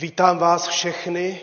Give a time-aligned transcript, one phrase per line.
[0.00, 1.40] Vítám vás všechny,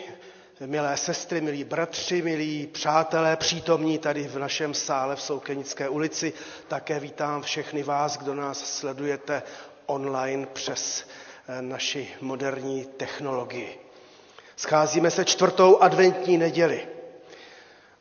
[0.66, 6.32] milé sestry, milí bratři, milí přátelé, přítomní tady v našem sále v Soukenické ulici.
[6.68, 9.42] Také vítám všechny vás, kdo nás sledujete
[9.86, 11.04] online přes
[11.48, 13.80] eh, naši moderní technologii.
[14.56, 16.86] Scházíme se čtvrtou adventní neděli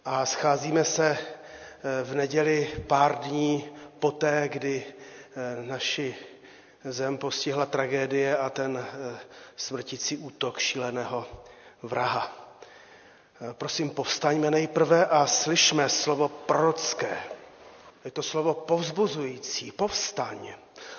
[0.06, 3.66] a scházíme se eh, v neděli pár dní
[4.00, 6.16] poté, kdy eh, naši
[6.92, 9.20] zem postihla tragédie a ten eh,
[9.56, 11.26] smrtící útok šíleného
[11.84, 12.32] vraha.
[13.42, 17.18] Eh, prosím, povstaňme nejprve a slyšme slovo prorocké.
[18.06, 19.72] Je to slovo povzbuzující.
[19.72, 20.54] Povstaň,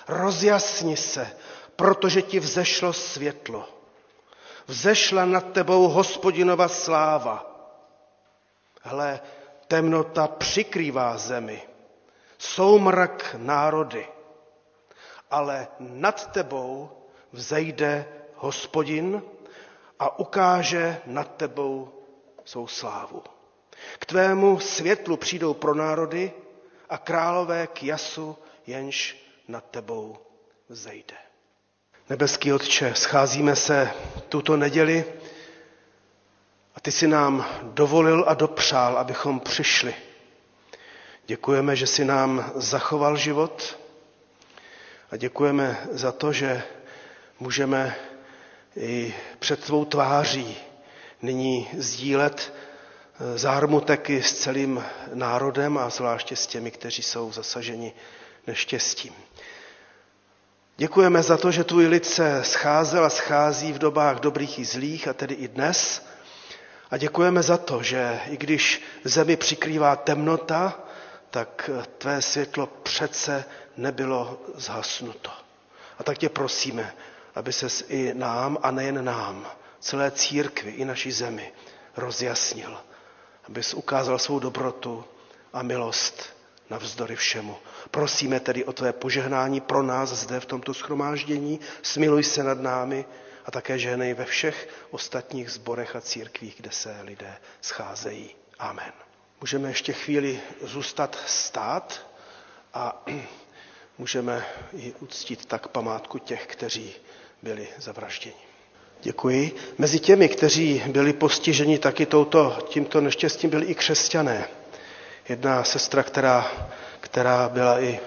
[0.08, 1.30] rozjasni se,
[1.76, 3.68] protože ti vzešlo světlo.
[4.66, 7.44] Vzešla nad tebou hospodinova sláva.
[8.82, 9.20] Hle,
[9.68, 11.62] temnota přikrývá zemi,
[12.38, 14.06] soumrak národy
[15.30, 16.90] ale nad tebou
[17.32, 19.22] vzejde hospodin
[19.98, 21.92] a ukáže nad tebou
[22.44, 23.22] svou slávu.
[23.98, 26.32] K tvému světlu přijdou pro národy
[26.88, 29.16] a králové k jasu, jenž
[29.48, 30.16] nad tebou
[30.68, 31.14] vzejde.
[32.10, 33.90] Nebeský Otče, scházíme se
[34.28, 35.04] tuto neděli
[36.74, 39.94] a ty si nám dovolil a dopřál, abychom přišli.
[41.26, 43.77] Děkujeme, že si nám zachoval život,
[45.10, 46.62] a děkujeme za to, že
[47.40, 47.96] můžeme
[48.76, 50.56] i před tvou tváří
[51.22, 52.52] nyní sdílet
[53.34, 54.84] eh, zármuteky s celým
[55.14, 57.92] národem a zvláště s těmi, kteří jsou zasaženi
[58.46, 59.12] neštěstím.
[60.76, 65.08] Děkujeme za to, že tvůj lid se scházel a schází v dobách dobrých i zlých,
[65.08, 66.06] a tedy i dnes.
[66.90, 70.78] A děkujeme za to, že i když zemi přikrývá temnota,
[71.30, 73.44] tak tvé světlo přece
[73.78, 75.30] nebylo zhasnuto.
[75.98, 76.94] A tak tě prosíme,
[77.34, 79.46] aby ses i nám a nejen nám,
[79.80, 81.52] celé církvi i naší zemi
[81.96, 82.78] rozjasnil,
[83.48, 85.04] abys ukázal svou dobrotu
[85.52, 86.22] a milost
[86.70, 87.56] navzdory všemu.
[87.90, 93.04] Prosíme tedy o tvé požehnání pro nás zde v tomto schromáždění, smiluj se nad námi
[93.46, 98.30] a také ženej ve všech ostatních zborech a církvích, kde se lidé scházejí.
[98.58, 98.92] Amen.
[99.40, 102.06] Můžeme ještě chvíli zůstat stát
[102.74, 103.04] a
[103.98, 104.44] můžeme
[104.76, 106.92] i uctít tak památku těch, kteří
[107.42, 108.34] byli zavražděni.
[109.02, 109.56] Děkuji.
[109.78, 114.48] Mezi těmi, kteří byli postiženi taky touto, tímto neštěstím, byli i křesťané.
[115.28, 116.50] Jedna sestra, která,
[117.00, 118.00] která byla i e,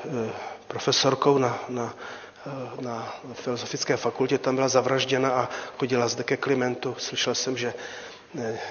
[0.68, 1.96] profesorkou na, na,
[2.80, 6.96] e, na filozofické fakultě, tam byla zavražděna a chodila zde ke Klimentu.
[6.98, 7.74] Slyšel jsem, že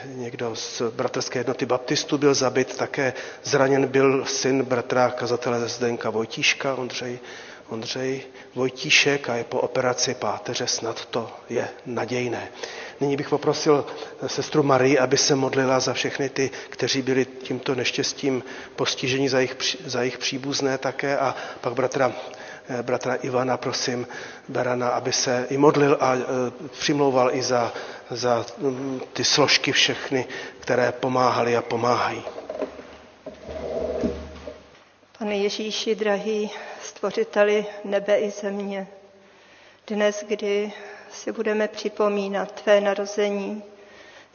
[0.04, 3.12] někdo z bratrské jednoty baptistů byl zabit, také
[3.44, 7.18] zraněn byl syn bratra kazatele Zdenka Vojtíška, Ondřej,
[7.68, 8.22] Ondřej
[8.54, 12.48] Vojtíšek a je po operaci páteře, snad to je nadějné.
[13.00, 13.86] Nyní bych poprosil
[14.26, 18.42] sestru Marii, aby se modlila za všechny ty, kteří byli tímto neštěstím
[18.76, 22.12] postiženi za jejich, za jejich příbuzné také a pak bratra
[22.82, 24.06] bratra Ivana, prosím,
[24.48, 26.20] Berana, aby se i modlil a eh,
[26.80, 27.72] přimlouval i za,
[28.10, 30.26] za mm, ty složky všechny,
[30.60, 32.22] které pomáhali a pomáhají.
[35.18, 36.50] Pane Ježíši, drahý
[36.82, 38.86] stvořiteli nebe i země,
[39.86, 40.72] dnes, kdy
[41.12, 43.62] si budeme připomínat tvé narození,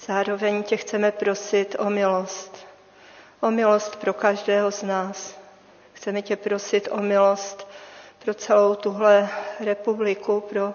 [0.08, 2.58] zároveň tě chceme prosit o milost.
[3.42, 5.36] O milost pro každého z nás.
[5.94, 7.68] Chceme tě prosit o milost
[8.26, 10.74] pro celou tuhle republiku, pro,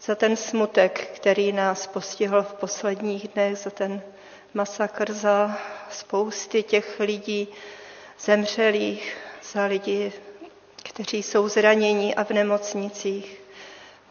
[0.00, 4.02] za ten smutek, který nás postihl v posledních dnech, za ten
[4.54, 5.58] masakr, za
[5.90, 7.48] spousty těch lidí
[8.20, 9.16] zemřelých,
[9.52, 10.12] za lidi,
[10.82, 13.40] kteří jsou zraněni a v nemocnicích.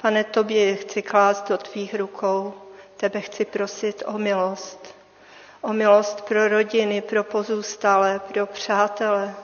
[0.01, 2.53] Pane, tobě chci klást do tvých rukou,
[2.97, 4.95] tebe chci prosit o milost.
[5.61, 9.35] O milost pro rodiny, pro pozůstalé, pro přátele,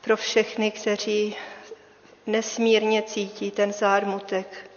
[0.00, 1.36] pro všechny, kteří
[2.28, 4.70] nesmírně cítí ten zármutek.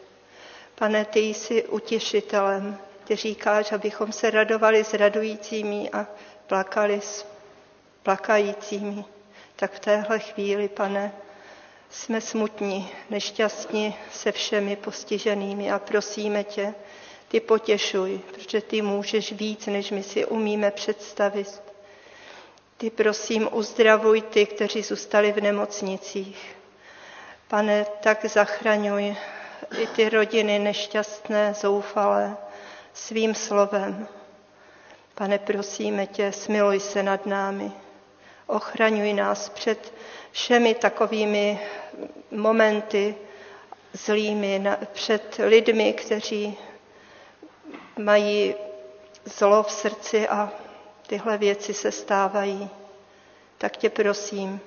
[0.76, 6.08] Pane, ty jsi utěšitelem, ty říkáš, abychom se radovali s radujícími a
[6.48, 7.26] plakali s
[8.04, 9.06] plakajícími.
[9.56, 11.12] Tak v téhle chvíli, pane,
[11.90, 16.74] jsme smutní, nešťastní se všemi postiženými a prosíme tě,
[17.28, 21.62] ty potěšuj, protože ty můžeš víc, než my si umíme představit.
[22.78, 26.61] Ty prosím uzdravuj ty, kteří zůstali v nemocnicích.
[27.52, 29.16] Pane, tak zachraňuj
[29.78, 32.38] i ty rodiny nešťastné, zoufalé
[32.94, 34.08] svým slovem.
[35.16, 37.72] Pane, prosíme tě, smiluj se nad námi.
[38.48, 39.94] Ochraňuj nás před
[40.32, 41.60] všemi takovými
[42.32, 43.16] momenty
[43.94, 44.64] zlými,
[44.94, 46.58] před lidmi, kteří
[48.00, 48.56] mají
[49.26, 50.52] zlo v srdci a
[51.08, 52.70] tyhle věci se stávají.
[53.58, 54.62] Tak tě prosím,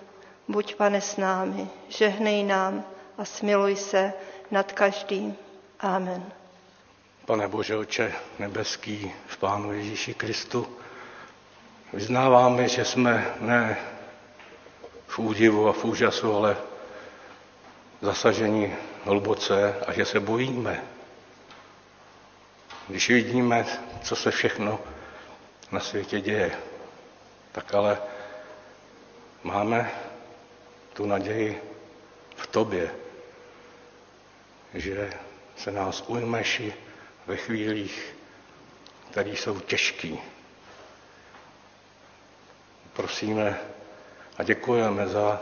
[0.49, 2.85] buď pane s námi, žehnej nám
[3.19, 4.13] a smiluj se
[4.51, 5.37] nad každým.
[5.81, 6.33] Amen.
[7.27, 10.67] Pane Bože Oče nebeský, v Pánu Ježíši Kristu,
[11.93, 13.77] vyznáváme, že jsme ne
[15.07, 16.57] v údivu a v úžasu, ale
[18.01, 20.83] zasaženi hluboce a že se bojíme.
[22.89, 23.65] Když vidíme,
[24.03, 24.79] co se všechno
[25.73, 26.51] na světě děje,
[27.53, 27.99] tak ale
[29.43, 29.91] máme
[30.95, 31.63] tu naději
[32.37, 32.95] v tobě,
[34.75, 35.13] že
[35.57, 36.75] se nás ujmeš i
[37.27, 38.15] ve chvílích,
[39.11, 40.17] které jsou těžké.
[42.93, 43.59] Prosíme
[44.39, 45.41] a děkujeme za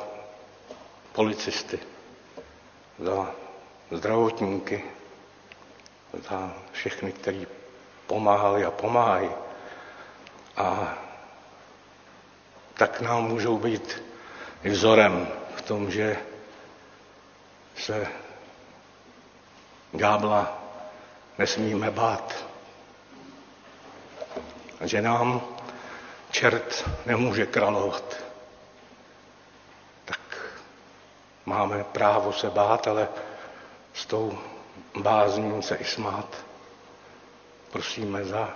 [1.12, 1.78] policisty,
[2.98, 3.34] za
[3.90, 4.84] zdravotníky,
[6.28, 7.46] za všechny, kteří
[8.06, 9.30] pomáhali a pomáhají.
[10.56, 10.98] A
[12.74, 14.02] tak nám můžou být
[14.64, 16.16] i vzorem v tom, že
[17.76, 18.06] se
[19.92, 20.58] gábla
[21.38, 22.44] nesmíme bát.
[24.80, 25.40] Že nám
[26.30, 28.16] čert nemůže královat.
[30.04, 30.20] Tak
[31.46, 33.08] máme právo se bát, ale
[33.94, 34.38] s tou
[35.00, 36.36] bázní se i smát.
[37.72, 38.54] Prosíme za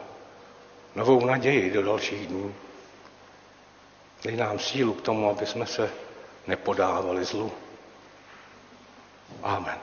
[0.94, 2.54] novou naději do dalších dní.
[4.22, 5.90] Dej nám sílu k tomu, aby jsme se
[6.46, 7.52] nepodávali zlu.
[9.42, 9.78] Amen.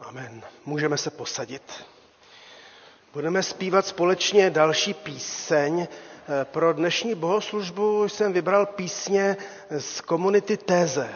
[0.00, 0.42] Amen.
[0.66, 1.84] Můžeme se posadit.
[3.12, 5.88] Budeme zpívat společně další píseň.
[6.44, 9.36] Pro dnešní bohoslužbu jsem vybral písně
[9.78, 11.08] z komunity Téze,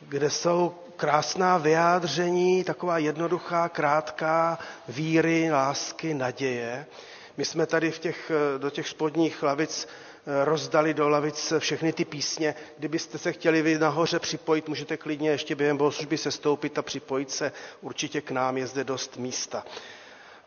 [0.00, 4.58] kde jsou krásná vyjádření, taková jednoduchá, krátká
[4.88, 6.86] víry, lásky, naděje.
[7.36, 9.88] My jsme tady v těch, do těch spodních lavic
[10.44, 12.54] rozdali do lavic všechny ty písně.
[12.78, 17.30] Kdybyste se chtěli vy nahoře připojit, můžete klidně ještě během bohoslužby se stoupit a připojit
[17.30, 19.64] se určitě k nám, je zde dost místa.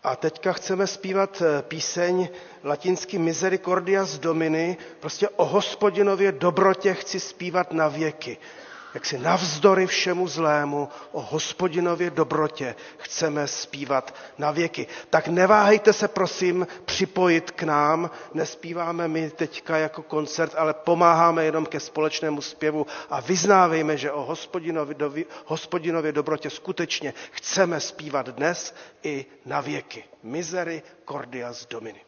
[0.03, 2.29] A teďka chceme zpívat píseň
[2.63, 8.37] latinsky Misericordias Domini, prostě o hospodinově dobrotě chci zpívat na věky
[8.93, 14.87] jak si navzdory všemu zlému o hospodinově dobrotě chceme zpívat na věky.
[15.09, 21.65] Tak neváhejte se prosím připojit k nám, nespíváme my teďka jako koncert, ale pomáháme jenom
[21.65, 24.95] ke společnému zpěvu a vyznávejme, že o hospodinově,
[25.45, 30.03] hospodinově dobrotě skutečně chceme zpívat dnes i na věky.
[30.23, 32.01] Misery cordias domini.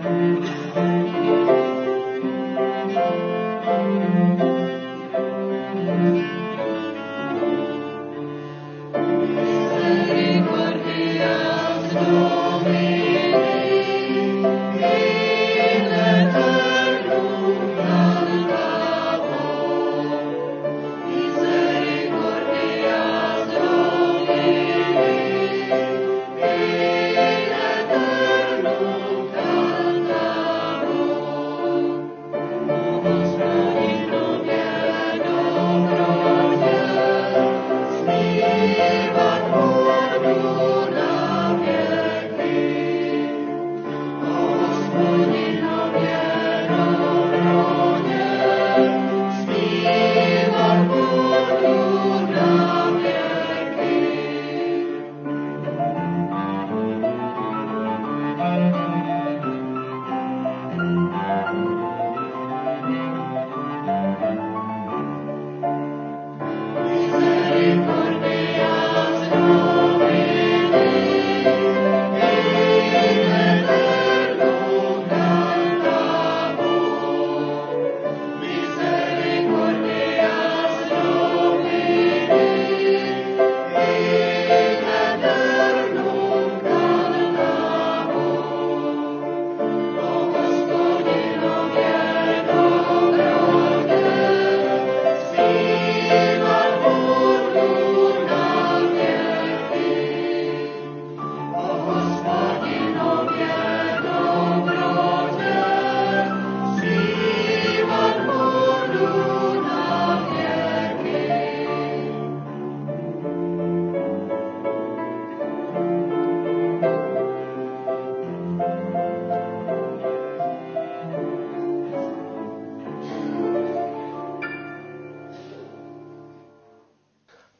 [0.00, 0.57] thank you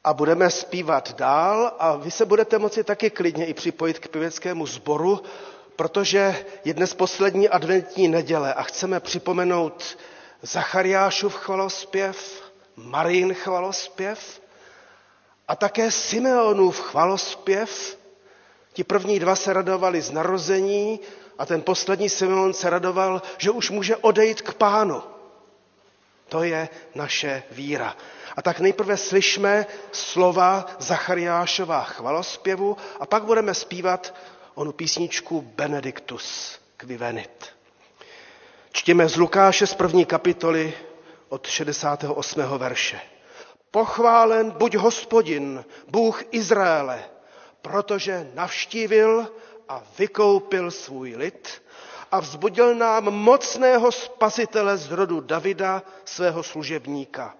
[0.08, 4.66] a budeme zpívat dál a vy se budete moci taky klidně i připojit k pěveckému
[4.66, 5.22] sboru,
[5.76, 9.98] protože je dnes poslední adventní neděle a chceme připomenout
[10.42, 12.42] Zachariášův chvalospěv,
[12.76, 14.40] Marín chvalospěv
[15.48, 17.98] a také Simeonův chvalospěv.
[18.72, 21.00] Ti první dva se radovali z narození
[21.38, 25.02] a ten poslední Simeon se radoval, že už může odejít k pánu.
[26.28, 27.96] To je naše víra.
[28.36, 34.14] A tak nejprve slyšme slova Zachariášova chvalospěvu a pak budeme zpívat
[34.54, 37.46] onu písničku Benedictus Quivenit.
[38.72, 40.74] Čtěme z Lukáše z první kapitoly
[41.28, 42.40] od 68.
[42.58, 43.00] verše.
[43.70, 47.04] Pochválen buď hospodin, Bůh Izraele,
[47.62, 49.28] protože navštívil
[49.68, 51.62] a vykoupil svůj lid
[52.10, 57.34] a vzbudil nám mocného spasitele z rodu Davida, svého služebníka,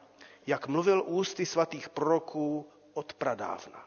[0.46, 3.84] jak mluvil ústy svatých proroků od pradávna.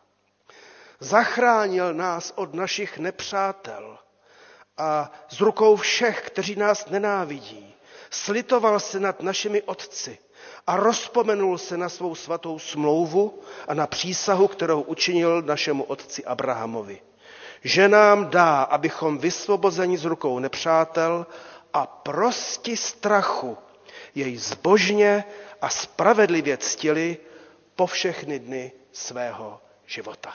[0.99, 3.97] Zachránil nás od našich nepřátel
[4.77, 7.75] a z rukou všech, kteří nás nenávidí.
[8.09, 10.17] Slitoval se nad našimi otci
[10.67, 17.01] a rozpomenul se na svou svatou smlouvu a na přísahu, kterou učinil našemu otci Abrahamovi.
[17.63, 21.27] Že nám dá, abychom vysvobozeni z rukou nepřátel
[21.73, 23.57] a prosti strachu
[24.15, 25.23] jej zbožně
[25.61, 27.17] a spravedlivě ctili
[27.75, 30.33] po všechny dny svého života.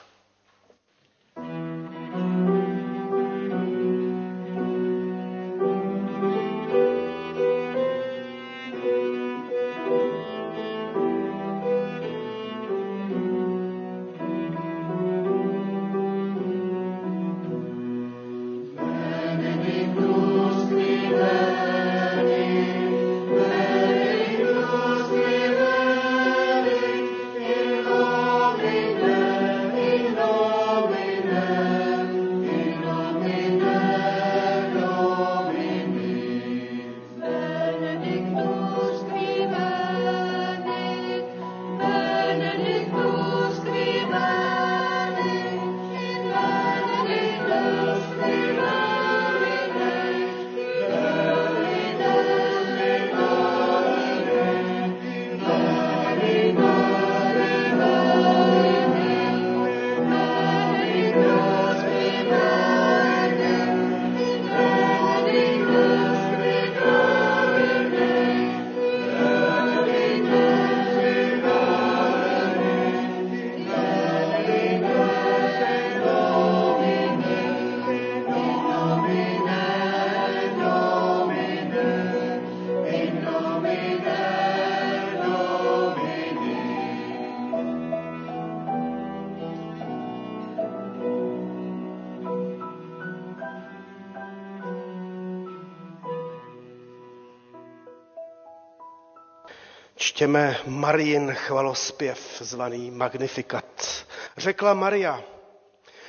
[99.96, 104.06] Čtěme Marijin chvalospěv zvaný Magnifikat.
[104.36, 105.24] Řekla Maria,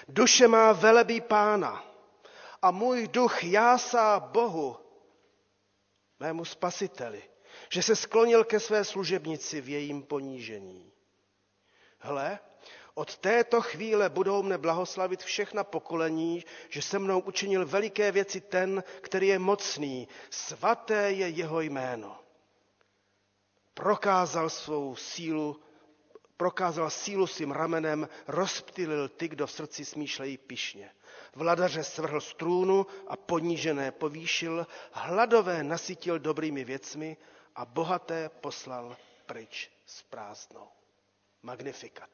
[0.08, 1.84] duše má velebí pána
[2.62, 4.78] a můj duch jásá Bohu,
[6.20, 7.24] mému spasiteli,
[7.70, 10.92] že se sklonil ke své služebnici v jejím ponížení.
[12.00, 12.40] Hle,
[12.94, 18.84] od této chvíle budou mne blahoslavit všechna pokolení, že se mnou učinil veliké věci ten,
[19.02, 22.27] který je mocný, svaté je jeho jméno
[23.78, 25.62] prokázal svou sílu,
[26.38, 30.92] prokázal sílu svým ramenem, rozptylil ty, kdo v srdci smýšlejí pišně.
[31.36, 37.18] Vladaře svrhl z trůnu a ponížené povýšil, hladové nasytil dobrými věcmi
[37.56, 40.68] a bohaté poslal pryč s prázdnou.
[41.44, 42.10] Magnifikat.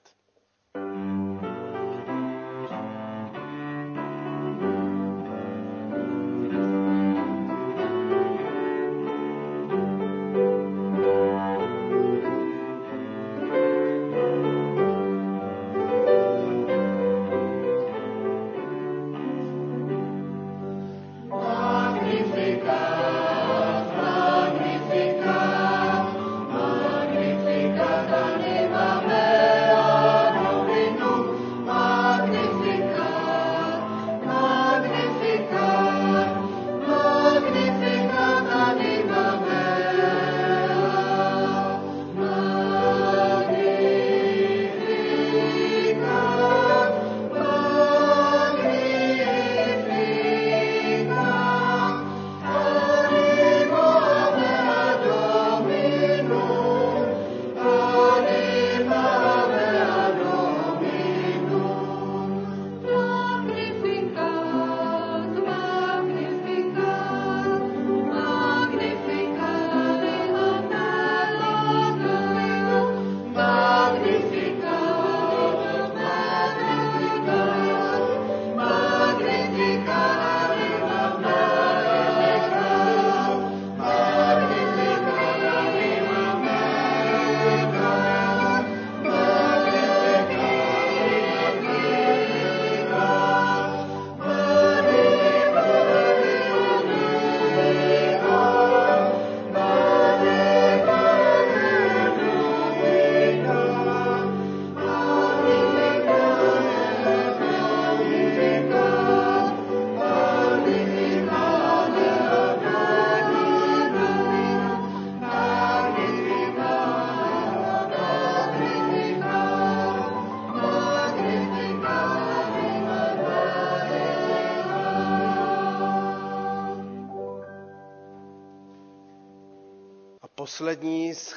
[130.53, 131.35] Poslední z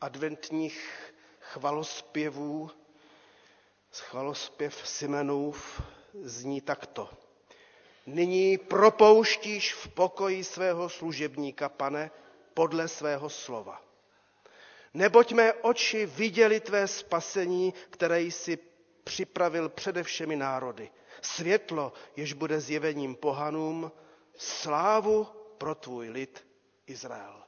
[0.00, 2.70] adventních chvalospěvů,
[3.92, 5.82] chvalospěv Simenův,
[6.22, 7.10] zní takto.
[8.06, 12.10] Nyní propouštíš v pokoji svého služebníka, pane,
[12.54, 13.82] podle svého slova.
[14.94, 18.58] Neboť mé oči viděli tvé spasení, které jsi
[19.04, 20.90] připravil přede všemi národy.
[21.22, 23.92] Světlo, jež bude zjevením pohanům,
[24.36, 25.24] slávu
[25.58, 26.46] pro tvůj lid
[26.86, 27.45] Izrael.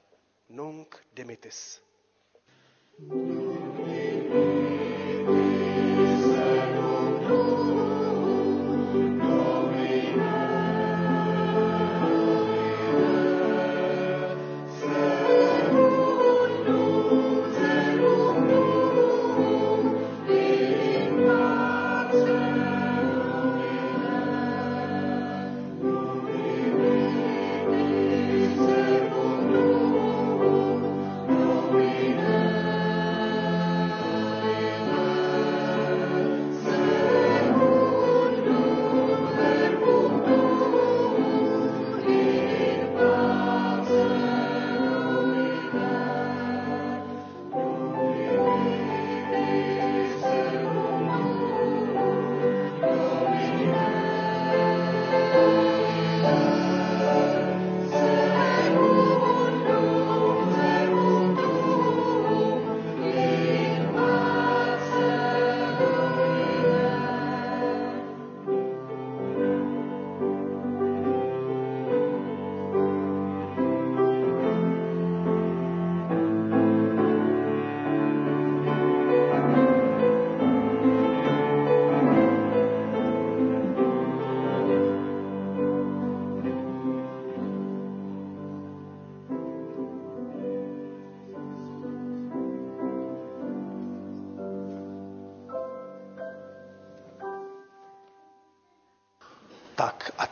[0.51, 1.81] Nunc dimitis.
[2.99, 3.13] thank
[4.33, 4.68] you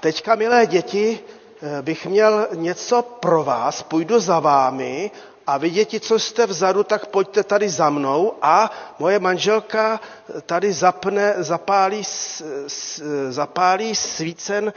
[0.07, 1.19] teďka, milé děti,
[1.79, 5.11] eh, bych měl něco pro vás, půjdu za vámi
[5.47, 10.01] a vy děti, co jste vzadu, tak pojďte tady za mnou a moje manželka
[10.47, 12.03] tady zapne, zapálí,
[13.29, 14.73] zapálí svícen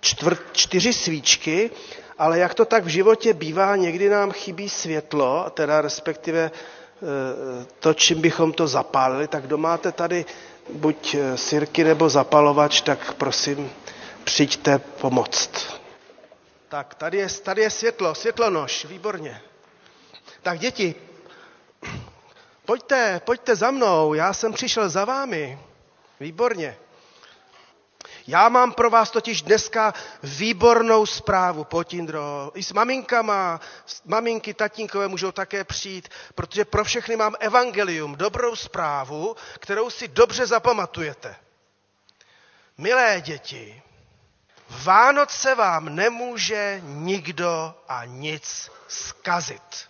[0.00, 1.70] čtvrt, čtyři svíčky,
[2.18, 7.94] ale jak to tak v životě bývá, někdy nám chybí světlo, teda respektive eh, to,
[7.94, 10.24] čím bychom to zapálili, tak kdo máte tady
[10.72, 13.70] buď eh, sirky nebo zapalovač, tak prosím,
[14.28, 15.50] přijďte pomoct.
[16.68, 19.42] Tak, tady je, tady je světlo, světlonož, výborně.
[20.42, 20.94] Tak děti,
[22.64, 25.58] pojďte, pojďte za mnou, já jsem přišel za vámi.
[26.20, 26.76] Výborně.
[28.26, 32.50] Já mám pro vás totiž dneska výbornou zprávu, Potindro.
[32.54, 33.60] I s maminkama,
[34.04, 40.46] maminky, tatínkové můžou také přijít, protože pro všechny mám evangelium, dobrou zprávu, kterou si dobře
[40.46, 41.36] zapamatujete.
[42.78, 43.82] Milé děti,
[44.70, 49.88] Vánoce vám nemůže nikdo a nic skazit.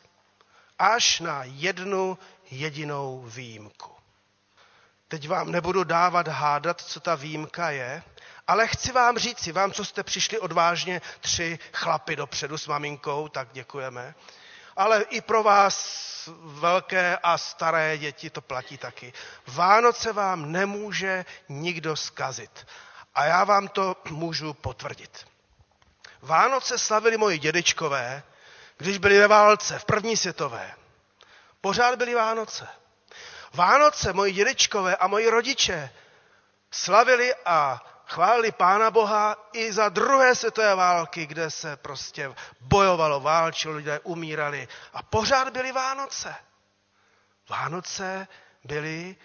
[0.78, 2.18] Až na jednu
[2.50, 3.90] jedinou výjimku.
[5.08, 8.02] Teď vám nebudu dávat hádat, co ta výjimka je,
[8.46, 13.48] ale chci vám říci, vám, co jste přišli odvážně tři chlapy dopředu s maminkou, tak
[13.52, 14.14] děkujeme.
[14.76, 16.08] Ale i pro vás
[16.42, 19.12] velké a staré děti to platí taky.
[19.46, 22.66] Vánoce vám nemůže nikdo skazit.
[23.18, 25.26] A já vám to můžu potvrdit.
[26.22, 28.22] Vánoce slavili moji dědečkové,
[28.76, 30.74] když byli ve válce, v první světové.
[31.60, 32.68] Pořád byly Vánoce.
[33.54, 35.90] Vánoce moji dědečkové a moji rodiče
[36.70, 43.74] slavili a chválili Pána Boha i za druhé světové války, kde se prostě bojovalo, válčilo,
[43.74, 46.34] lidé umírali a pořád byly Vánoce.
[47.48, 48.28] Vánoce
[48.64, 49.16] byly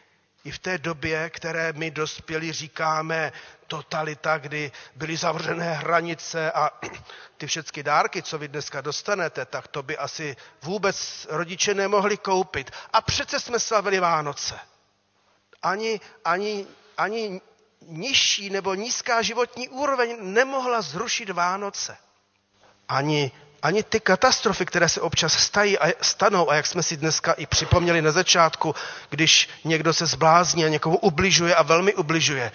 [0.44, 3.32] i v té době, které my dospělí říkáme
[3.68, 6.70] totalita, kdy byly zavřené hranice a
[7.38, 12.72] ty všechny dárky, co vy dneska dostanete, tak to by asi vůbec rodiče nemohli koupit.
[12.94, 14.60] A přece jsme slavili Vánoce.
[15.62, 17.42] Ani, ani, ani
[17.88, 21.98] nižší nebo nízká životní úroveň nemohla zrušit Vánoce.
[22.88, 23.32] Ani
[23.64, 27.46] ani ty katastrofy, které se občas stají a stanou, a jak jsme si dneska i
[27.46, 28.76] připomněli na začátku,
[29.10, 32.52] když někdo se zblázní a někomu ubližuje a velmi ubližuje,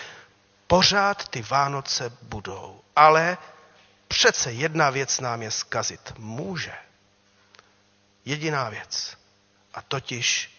[0.66, 2.80] pořád ty Vánoce budou.
[2.96, 3.38] Ale
[4.08, 6.72] přece jedna věc nám je zkazit může.
[8.24, 9.16] Jediná věc.
[9.74, 10.50] A totiž,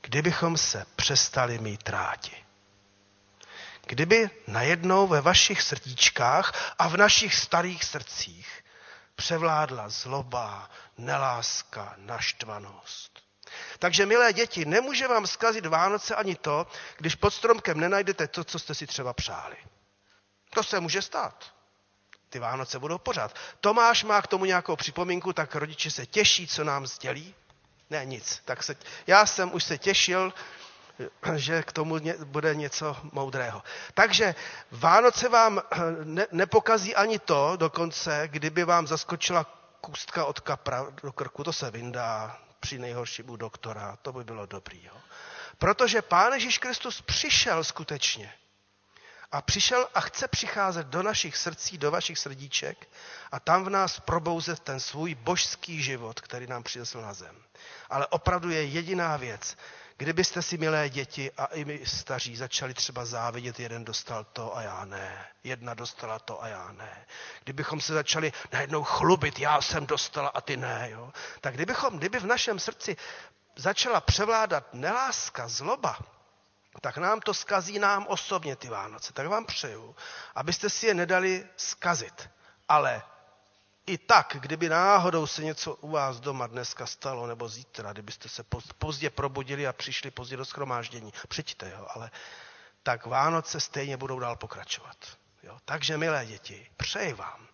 [0.00, 2.44] kdybychom se přestali mít rádi.
[3.86, 8.63] Kdyby najednou ve vašich srdíčkách a v našich starých srdcích
[9.16, 13.24] převládla zloba, neláska, naštvanost.
[13.78, 18.58] Takže, milé děti, nemůže vám zkazit Vánoce ani to, když pod stromkem nenajdete to, co
[18.58, 19.56] jste si třeba přáli.
[20.50, 21.44] To se může stát.
[22.28, 23.34] Ty Vánoce budou pořád.
[23.60, 27.34] Tomáš má k tomu nějakou připomínku, tak rodiče se těší, co nám sdělí.
[27.90, 28.42] Ne, nic.
[28.44, 30.32] Tak se, já jsem už se těšil,
[31.34, 33.62] že k tomu bude něco moudrého.
[33.94, 34.34] Takže
[34.70, 35.62] Vánoce vám
[36.04, 39.44] ne, nepokazí ani to, dokonce, kdyby vám zaskočila
[39.80, 44.46] kůstka od kapra do krku, to se vyndá při nejhorším u doktora, to by bylo
[44.46, 44.84] dobrý.
[44.84, 44.96] Jo?
[45.58, 48.32] Protože Pán Ježíš Kristus přišel skutečně.
[49.32, 52.88] A přišel a chce přicházet do našich srdcí, do vašich srdíček
[53.32, 57.36] a tam v nás probouzet ten svůj božský život, který nám přinesl na zem.
[57.90, 59.56] Ale opravdu je jediná věc,
[59.96, 64.62] Kdybyste si, milé děti a i my staří, začali třeba závidět, jeden dostal to a
[64.62, 67.06] já ne, jedna dostala to a já ne.
[67.44, 71.12] Kdybychom se začali najednou chlubit, já jsem dostala a ty ne, jo?
[71.40, 72.96] tak kdybychom, kdyby v našem srdci
[73.56, 75.98] začala převládat neláska, zloba,
[76.80, 79.12] tak nám to skazí nám osobně ty Vánoce.
[79.12, 79.96] Tak vám přeju,
[80.34, 82.30] abyste si je nedali skazit,
[82.68, 83.02] ale
[83.86, 88.44] i tak, kdyby náhodou se něco u vás doma dneska stalo, nebo zítra, kdybyste se
[88.78, 92.10] pozdě probudili a přišli pozdě do schromáždění, přijďte, jo, ale
[92.82, 94.96] tak Vánoce stejně budou dál pokračovat.
[95.42, 95.58] Jo.
[95.64, 97.48] Takže, milé děti, přeji vám,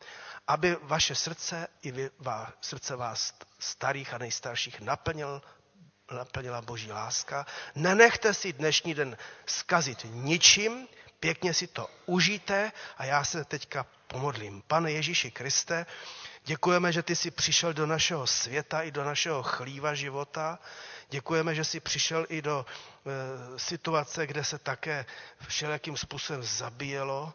[0.47, 5.43] aby vaše srdce i vy, vá, srdce vás starých a nejstarších naplnil,
[6.13, 7.47] naplnila boží láska.
[7.75, 9.17] Nenechte si dnešní den
[9.47, 10.89] skazit ničím,
[11.21, 14.63] pěkně si to užijte a já se teďka pomodlím.
[14.67, 15.87] Pane Ježíši Kriste,
[16.45, 20.59] děkujeme, že ty jsi přišel do našeho světa i do našeho chlíva života.
[21.11, 25.07] Děkujeme, že jsi přišel i do e, situace, kde se také
[25.49, 27.35] všelijakým způsobem zabíjelo,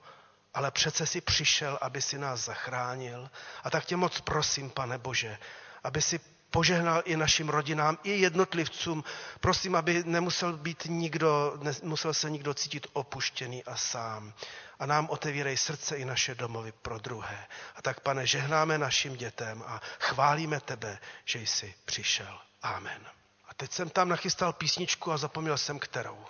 [0.53, 3.29] ale přece si přišel, aby si nás zachránil.
[3.63, 5.37] A tak tě moc prosím, pane Bože,
[5.83, 6.19] aby si
[6.55, 9.03] požehnal i našim rodinám, i jednotlivcům.
[9.39, 14.33] Prosím, aby nemusel být nikdo, nemusel se nikdo cítit opuštěný a sám.
[14.79, 17.47] A nám otevírej srdce i naše domovy pro druhé.
[17.75, 22.39] A tak, pane, žehnáme našim dětem a chválíme tebe, že jsi přišel.
[22.63, 23.01] Amen.
[23.47, 26.25] A teď jsem tam nachystal písničku a zapomněl jsem kterou.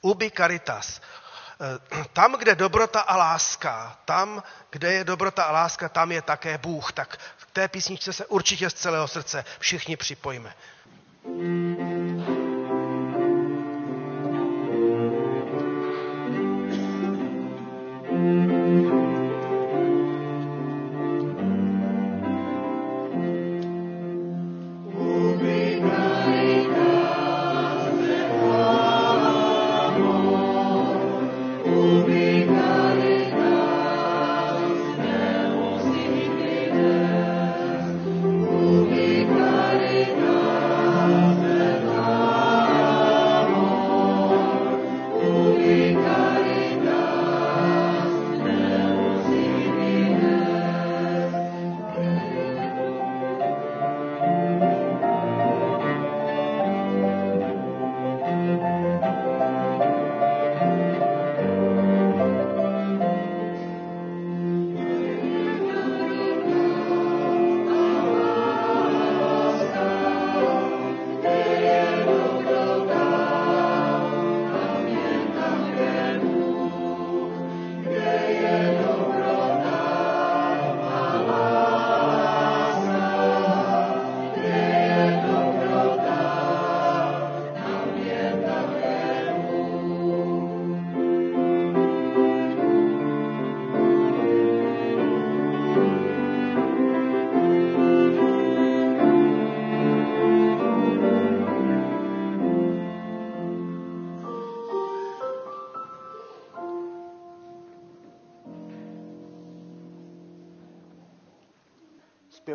[0.00, 1.00] Ubi caritas.
[1.60, 6.58] Eh, tam, kde dobrota a láska, tam, kde je dobrota a láska, tam je také
[6.58, 6.92] Bůh.
[6.92, 10.54] Tak k té písničce se určitě z celého srdce všichni připojíme.
[11.24, 12.37] thank you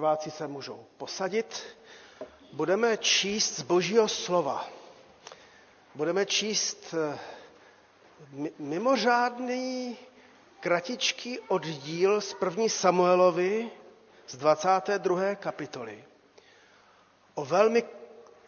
[0.04, 1.63] zpěváci se můžou posadit.
[2.54, 4.68] Budeme číst z Božího slova.
[5.96, 7.20] Budeme číst eh,
[8.60, 9.98] mimořádný
[10.60, 13.72] kratičký oddíl z první Samuelovi
[14.28, 15.36] z 22.
[15.36, 16.06] kapitoly.
[17.34, 17.84] O velmi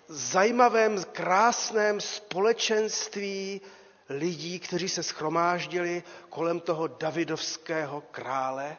[0.08, 3.62] zajímavém, krásném společenství
[4.10, 8.78] lidí, kteří se schromáždili kolem toho davidovského krále.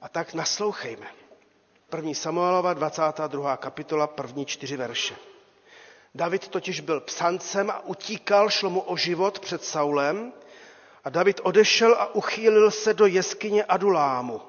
[0.00, 1.23] A tak naslouchejme.
[1.90, 3.56] První Samuelova, 22.
[3.56, 5.16] kapitola, první čtyři verše.
[6.14, 10.32] David totiž byl psancem a utíkal, šlo mu o život před Saulem
[11.04, 14.40] a David odešel a uchýlil se do jeskyně Adulámu.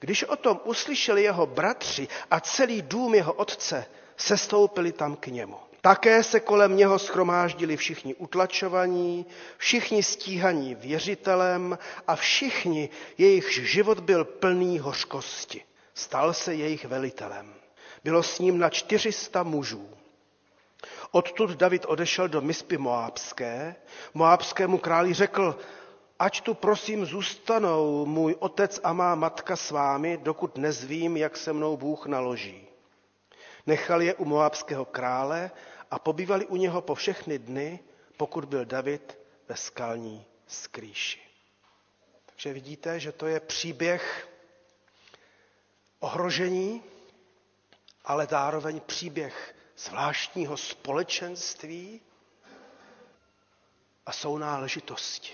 [0.00, 5.56] Když o tom uslyšeli jeho bratři a celý dům jeho otce, sestoupili tam k němu.
[5.80, 9.26] Také se kolem něho schromáždili všichni utlačovaní,
[9.56, 15.64] všichni stíhaní věřitelem a všichni, jejichž život byl plný hořkosti.
[15.94, 17.54] Stal se jejich velitelem.
[18.04, 19.90] Bylo s ním na 400 mužů.
[21.10, 23.74] Odtud David odešel do Mispy Moábské.
[24.14, 25.58] Moábskému králi řekl,
[26.18, 31.52] ať tu prosím zůstanou můj otec a má matka s vámi, dokud nezvím, jak se
[31.52, 32.66] mnou Bůh naloží.
[33.66, 35.50] Nechal je u moábského krále
[35.90, 37.80] a pobývali u něho po všechny dny,
[38.16, 41.20] pokud byl David ve skalní skrýši.
[42.26, 44.28] Takže vidíte, že to je příběh
[46.02, 46.82] ohrožení,
[48.04, 52.00] ale zároveň příběh zvláštního společenství
[54.06, 55.32] a sounáležitosti.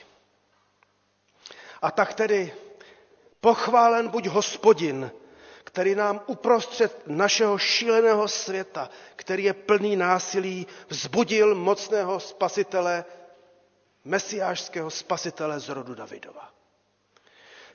[1.83, 2.55] A tak tedy
[3.41, 5.11] pochválen buď hospodin,
[5.65, 13.05] který nám uprostřed našeho šíleného světa, který je plný násilí, vzbudil mocného spasitele,
[14.05, 16.58] mesiářského spasitele z rodu Davidova.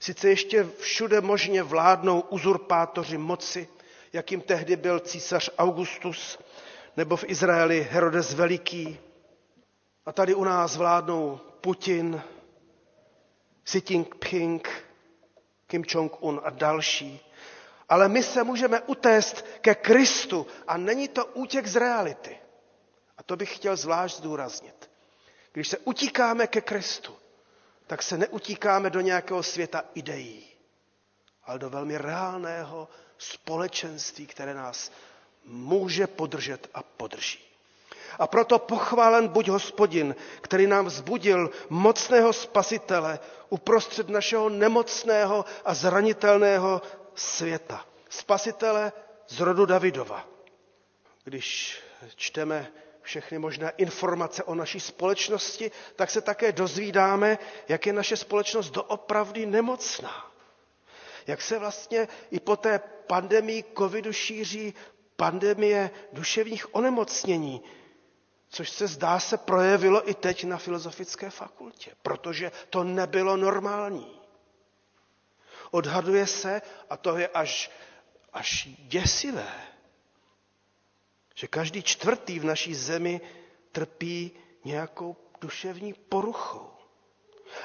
[0.03, 3.67] Sice ještě všude možně vládnou uzurpátoři moci,
[4.13, 6.39] jakým tehdy byl císař Augustus,
[6.97, 8.99] nebo v Izraeli Herodes Veliký.
[10.05, 12.21] A tady u nás vládnou Putin,
[13.63, 14.69] Xi Jinping,
[15.67, 17.19] Kim Jong-un a další.
[17.89, 22.37] Ale my se můžeme utéct ke Kristu a není to útěk z reality.
[23.17, 24.89] A to bych chtěl zvlášť zdůraznit.
[25.53, 27.22] Když se utíkáme ke Kristu,
[27.87, 30.45] tak se neutíkáme do nějakého světa ideí,
[31.43, 34.91] ale do velmi reálného společenství, které nás
[35.45, 37.39] může podržet a podrží.
[38.19, 43.19] A proto pochválen buď hospodin, který nám vzbudil mocného spasitele
[43.49, 46.81] uprostřed našeho nemocného a zranitelného
[47.15, 47.85] světa.
[48.09, 48.91] Spasitele
[49.27, 50.27] z rodu Davidova.
[51.23, 51.81] Když
[52.15, 52.71] čteme
[53.03, 57.37] všechny možné informace o naší společnosti, tak se také dozvídáme,
[57.67, 60.31] jak je naše společnost doopravdy nemocná.
[61.27, 64.73] Jak se vlastně i po té pandemii covidu šíří
[65.15, 67.61] pandemie duševních onemocnění,
[68.49, 74.19] což se zdá se projevilo i teď na filozofické fakultě, protože to nebylo normální.
[75.71, 77.71] Odhaduje se, a to je až,
[78.33, 79.72] až děsivé,
[81.33, 83.21] že každý čtvrtý v naší zemi
[83.71, 84.31] trpí
[84.65, 86.69] nějakou duševní poruchou.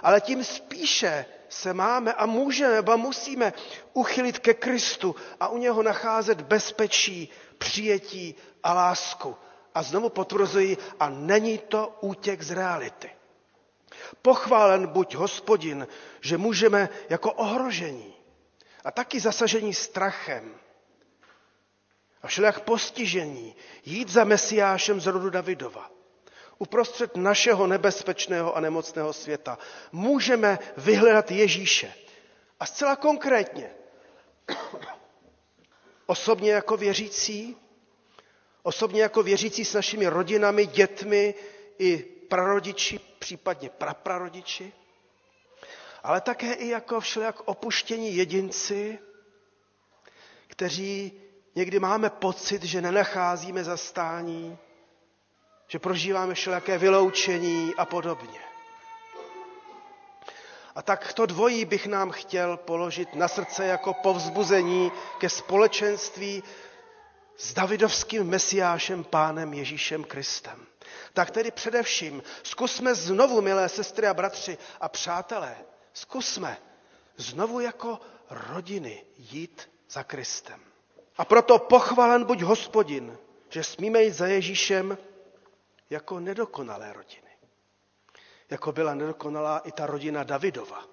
[0.03, 3.53] Ale tím spíše se máme a můžeme, ba musíme
[3.93, 7.29] uchylit ke Kristu a u něho nacházet bezpečí,
[7.59, 9.37] přijetí a lásku.
[9.75, 13.11] A znovu potvrzuji, a není to útěk z reality.
[14.23, 15.87] Pochválen buď hospodin,
[16.21, 18.15] že můžeme jako ohrožení
[18.85, 20.55] a taky zasažení strachem
[22.23, 25.91] a všelijak postižení jít za Mesiášem z rodu Davidova.
[26.59, 29.59] Uprostřed našeho nebezpečného a nemocného světa
[29.93, 31.95] můžeme vyhledat Ježíše.
[32.61, 33.71] A zcela konkrétně,
[36.07, 37.57] osobně jako věřící,
[38.63, 41.35] osobně jako věřící s našimi rodinami, dětmi
[41.79, 44.73] i prarodiči, případně praprarodiči,
[46.03, 48.99] ale také i jako všelijak opuštění jedinci,
[50.47, 51.13] kteří
[51.59, 54.59] někdy máme pocit, že nenacházíme zastání,
[55.69, 58.41] že prožíváme všelijaké vyloučení a podobně.
[60.75, 66.43] A tak to dvojí bych nám chtěl položit na srdce jako povzbuzení ke společenství
[67.37, 70.67] s Davidovským mesiášem, pánem Ježíšem Kristem.
[71.13, 75.57] Tak tedy především zkusme znovu, milé sestry a bratři a přátelé,
[75.93, 76.59] zkusme
[77.17, 80.68] znovu jako rodiny jít za Kristem.
[81.19, 84.99] A proto pochvalen buď hospodin, že smíme jít za Ježíšem
[85.91, 87.29] jako nedokonalé rodiny.
[88.51, 90.85] Jako byla nedokonalá i ta rodina Davidova.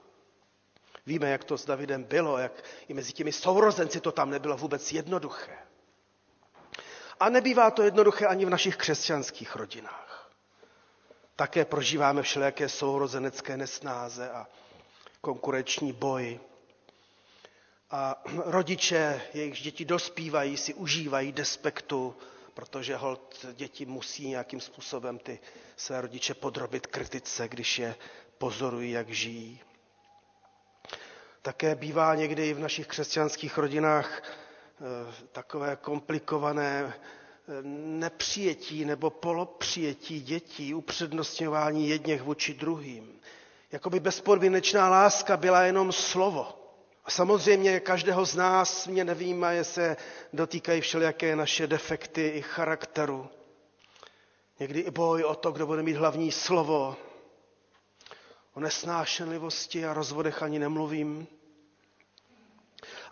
[1.06, 4.92] Víme, jak to s Davidem bylo, jak i mezi těmi sourozenci to tam nebylo vůbec
[4.92, 5.58] jednoduché.
[7.20, 10.32] A nebývá to jednoduché ani v našich křesťanských rodinách.
[11.36, 14.48] Také prožíváme všelijaké sourozenecké nesnáze a
[15.22, 16.40] konkurenční boj.
[17.92, 22.16] A rodiče, jejichž děti dospívají, si užívají despektu,
[22.54, 25.40] protože hold děti musí nějakým způsobem ty
[25.76, 27.96] své rodiče podrobit kritice, když je
[28.38, 29.60] pozorují, jak žijí.
[31.42, 37.62] Také bývá někdy v našich křesťanských rodinách eh, takové komplikované eh,
[38.00, 43.20] nepřijetí nebo polopřijetí dětí, upřednostňování jedněch vůči druhým.
[43.72, 46.65] Jakoby bezpodmínečná láska byla jenom slovo
[47.06, 49.98] A samozřejmě každého z nás mě nevýmaje se
[50.34, 53.30] dotýkají všelijaké naše defekty i charakteru.
[54.60, 56.96] Někdy i boj o to, kdo bude mít hlavní slovo.
[58.54, 61.28] O nesnášenlivosti a rozvodech ani nemluvím.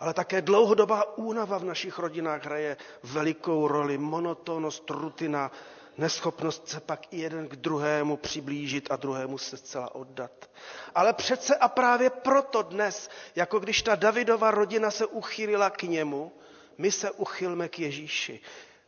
[0.00, 3.98] Ale také dlouhodobá únava v našich rodinách hraje velikou roli.
[3.98, 5.50] Monotónnost, rutina,
[5.98, 10.50] neschopnost se pak i jeden k druhému přiblížit a druhému se zcela oddat.
[10.94, 16.32] Ale přece a právě proto dnes, jako když ta Davidova rodina se uchýlila k němu,
[16.78, 18.40] my se uchylme k Ježíši.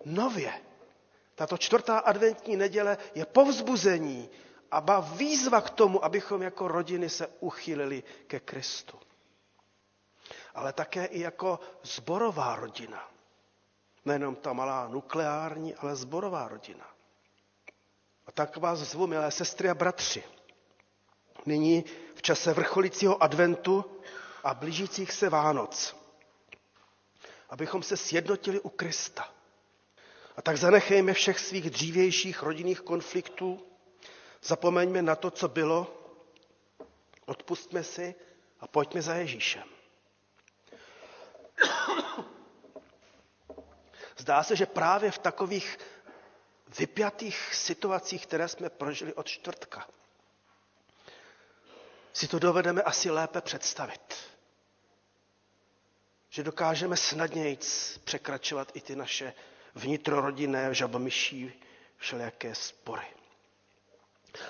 [0.04, 0.52] Nově.
[1.34, 4.28] Tato čtvrtá adventní neděle je povzbuzení
[4.70, 8.98] a ba výzva k tomu, abychom jako rodiny se uchýlili ke Kristu.
[10.54, 13.08] Ale také i jako zborová rodina.
[14.04, 16.95] Nejenom ta malá nukleární, ale zborová rodina.
[18.36, 20.24] Tak vás zvu, milé sestry a bratři,
[21.46, 23.84] nyní v čase vrcholícího adventu
[24.44, 25.96] a blížících se Vánoc,
[27.50, 29.32] abychom se sjednotili u Krista.
[30.36, 33.66] A tak zanechejme všech svých dřívějších rodinných konfliktů,
[34.42, 36.04] zapomeňme na to, co bylo,
[37.26, 38.14] odpustme si
[38.60, 39.64] a pojďme za Ježíšem.
[44.16, 45.78] Zdá se, že právě v takových
[46.78, 49.86] vypjatých situacích, které jsme prožili od čtvrtka,
[52.12, 54.14] si to dovedeme asi lépe představit.
[56.30, 57.58] Že dokážeme snadněji
[58.04, 59.32] překračovat i ty naše
[59.74, 61.52] vnitrorodinné žabomyší
[61.96, 63.06] všelijaké spory.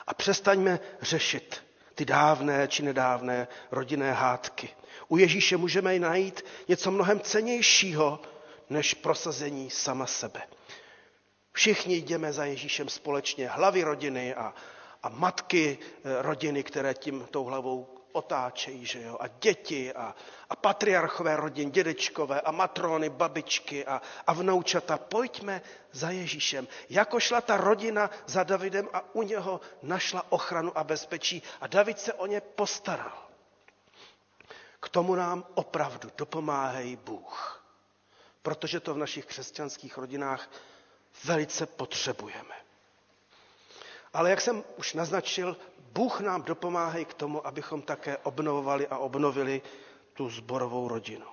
[0.06, 4.68] A přestaňme řešit ty dávné či nedávné rodinné hádky.
[5.08, 8.22] U Ježíše můžeme najít něco mnohem cenějšího
[8.70, 10.42] než prosazení sama sebe.
[11.56, 14.54] Všichni jdeme za Ježíšem společně, hlavy rodiny a,
[15.02, 19.16] a matky eh, rodiny, které tím tou hlavou otáčejí, že jo?
[19.20, 20.14] a děti a,
[20.50, 24.98] a patriarchové rodin, dědečkové a matrony, babičky a, a vnoučata.
[24.98, 26.68] Pojďme za Ježíšem.
[26.90, 31.98] Jako šla ta rodina za Davidem a u něho našla ochranu a bezpečí a David
[31.98, 33.28] se o ně postaral.
[34.80, 37.64] K tomu nám opravdu dopomáhají Bůh,
[38.42, 40.48] protože to v našich křesťanských rodinách
[41.24, 42.54] velice potřebujeme.
[44.12, 45.56] Ale jak jsem už naznačil,
[45.92, 49.62] Bůh nám dopomáhá k tomu, abychom také obnovovali a obnovili
[50.12, 51.26] tu zborovou rodinu.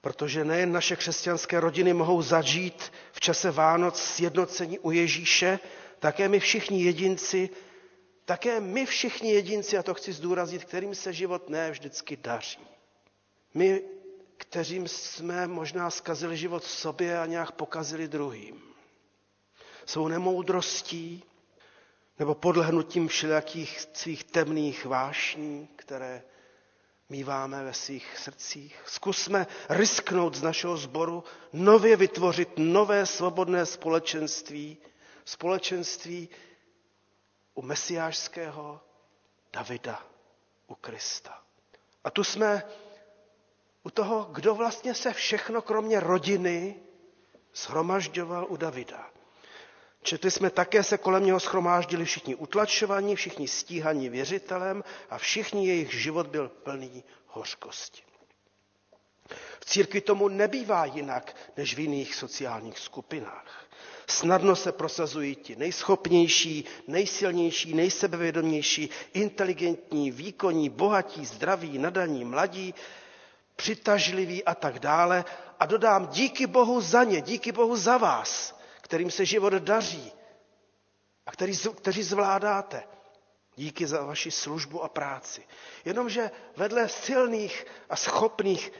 [0.00, 5.58] Protože nejen naše křesťanské rodiny mohou zažít v čase Vánoc sjednocení u Ježíše,
[5.98, 7.50] také my všichni jedinci,
[8.24, 12.66] také my všichni jedinci, a to chci zdůraznit, kterým se život ne vždycky daří.
[13.54, 13.82] My,
[14.36, 18.71] kteřím jsme možná zkazili život sobě a nějak pokazili druhým
[19.86, 21.24] svou nemoudrostí
[22.18, 26.22] nebo podlehnutím všelijakých svých temných vášní, které
[27.08, 28.82] míváme ve svých srdcích.
[28.86, 34.78] Zkusme risknout z našeho sboru, nově vytvořit nové svobodné společenství,
[35.24, 36.28] společenství
[37.54, 38.80] u mesiářského
[39.52, 40.02] Davida,
[40.66, 41.42] u Krista.
[42.04, 42.62] A tu jsme
[43.82, 46.76] u toho, kdo vlastně se všechno kromě rodiny
[47.54, 49.10] shromažďoval u Davida.
[50.02, 55.94] Četli jsme také se kolem něho schromáždili všichni utlačovaní, všichni stíhaní věřitelem a všichni jejich
[55.94, 58.02] život byl plný hořkosti.
[59.60, 63.66] V církvi tomu nebývá jinak než v jiných sociálních skupinách.
[64.06, 72.74] Snadno se prosazují ti nejschopnější, nejsilnější, nejsebevědomější, inteligentní, výkonní, bohatí, zdraví, nadaní, mladí,
[73.56, 75.24] přitažliví a tak dále.
[75.60, 78.61] A dodám díky Bohu za ně, díky Bohu za vás,
[78.92, 80.12] kterým se život daří
[81.26, 82.84] a který, kteří zvládáte.
[83.56, 85.46] Díky za vaši službu a práci.
[85.84, 88.72] Jenomže vedle silných a schopných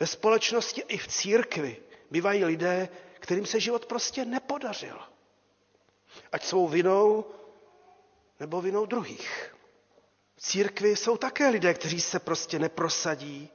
[0.00, 1.76] ve společnosti i v církvi
[2.10, 2.88] bývají lidé,
[3.20, 5.00] kterým se život prostě nepodařil.
[6.32, 7.24] Ať svou vinou
[8.40, 9.54] nebo vinou druhých.
[10.36, 13.50] V církvi jsou také lidé, kteří se prostě neprosadí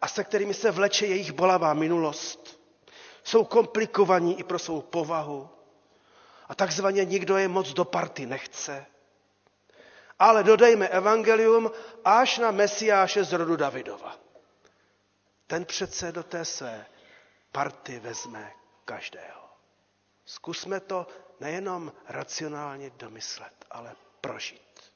[0.00, 2.57] a se kterými se vleče jejich bolavá minulost
[3.28, 5.48] jsou komplikovaní i pro svou povahu
[6.48, 8.86] a takzvaně nikdo je moc do party nechce.
[10.18, 11.70] Ale dodejme evangelium
[12.04, 14.16] až na Mesiáše z rodu Davidova.
[15.46, 16.86] Ten přece do té své
[17.52, 18.52] party vezme
[18.84, 19.48] každého.
[20.24, 21.06] Zkusme to
[21.40, 24.92] nejenom racionálně domyslet, ale prožít.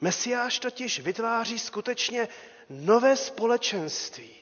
[0.00, 2.28] Mesiáš totiž vytváří skutečně
[2.70, 4.41] nové společenství.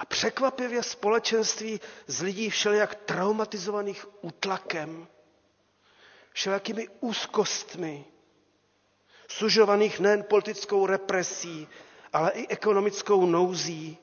[0.00, 5.08] A překvapivě společenství z lidí všelijak traumatizovaných útlakem,
[6.32, 8.04] všelijakými úzkostmi,
[9.28, 11.68] sužovaných nejen politickou represí,
[12.12, 13.98] ale i ekonomickou nouzí.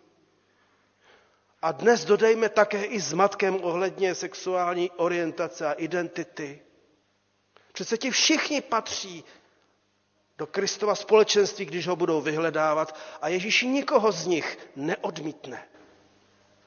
[1.62, 6.62] A dnes dodejme také i s matkem ohledně sexuální orientace a identity.
[7.74, 9.24] Přece ti všichni patří
[10.38, 15.68] do Kristova společenství, když ho budou vyhledávat a Ježíš nikoho z nich neodmítne.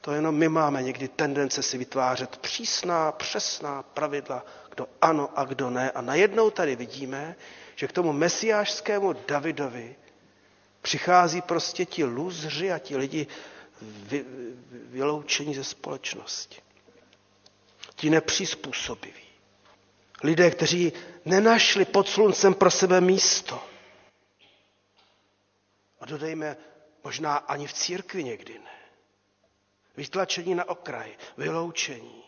[0.00, 5.70] To jenom my máme někdy tendence si vytvářet přísná, přesná pravidla, kdo ano a kdo
[5.70, 5.90] ne.
[5.90, 7.36] A najednou tady vidíme,
[7.76, 9.96] že k tomu mesiášskému Davidovi
[10.82, 13.26] přichází prostě ti lůzři a ti lidi
[13.82, 14.24] vy,
[14.70, 16.60] vyloučení ze společnosti.
[17.94, 19.22] Ti nepřizpůsobiví.
[20.22, 20.92] Lidé, kteří
[21.24, 23.64] nenašli pod sluncem pro sebe místo.
[26.00, 26.56] A dodejme,
[27.04, 28.79] možná ani v církvi někdy ne.
[29.96, 32.24] Vytlačení na okraj, vyloučení.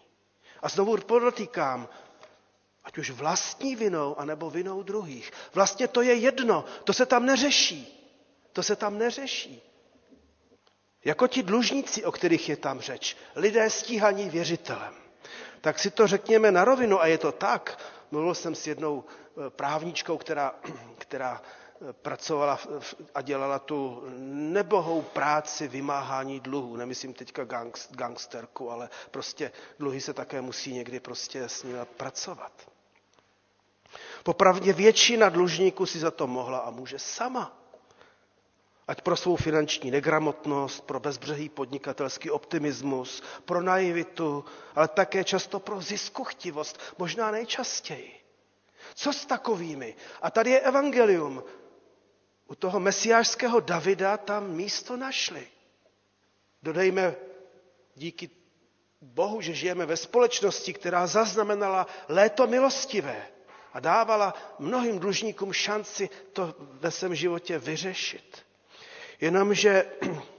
[0.62, 1.88] A znovu podotýkám,
[2.84, 5.32] ať už vlastní vinou, anebo vinou druhých.
[5.54, 7.98] Vlastně to je jedno, to se tam neřeší.
[8.52, 9.62] To se tam neřeší.
[11.04, 14.94] Jako ti dlužníci, o kterých je tam řeč, lidé stíhaní věřitelem.
[15.60, 17.78] Tak si to řekněme na rovinu a je to tak.
[18.10, 20.54] Mluvil jsem s jednou eh, právničkou, která,
[20.98, 21.42] která
[22.02, 22.58] pracovala
[23.14, 26.76] a dělala tu nebohou práci vymáhání dluhů.
[26.76, 27.44] Nemyslím teďka
[27.90, 32.52] gangsterku, ale prostě dluhy se také musí někdy prostě s nimi pracovat.
[34.22, 37.58] Popravdě většina dlužníků si za to mohla a může sama.
[38.88, 45.80] Ať pro svou finanční negramotnost, pro bezbřehý podnikatelský optimismus, pro naivitu, ale také často pro
[45.80, 48.12] ziskuchtivost, možná nejčastěji.
[48.94, 49.94] Co s takovými?
[50.22, 51.42] A tady je evangelium.
[52.52, 55.48] U toho mesiářského Davida tam místo našli.
[56.62, 57.14] Dodejme
[57.94, 58.30] díky
[59.00, 63.26] Bohu, že žijeme ve společnosti, která zaznamenala léto milostivé
[63.72, 68.46] a dávala mnohým dlužníkům šanci to ve svém životě vyřešit.
[69.20, 69.86] Jenomže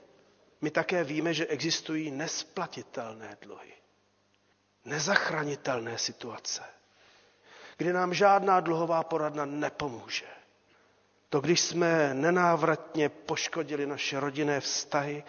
[0.61, 3.73] my také víme, že existují nesplatitelné dluhy,
[4.85, 6.63] nezachranitelné situace,
[7.77, 10.42] kdy nám žádná dluhová poradna nepomůže.
[11.33, 15.23] To, když jsme nenávratně poškodili naše rodinné vztahy,